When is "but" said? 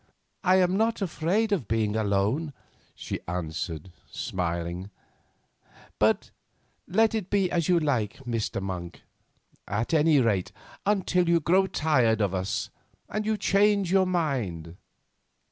5.99-6.31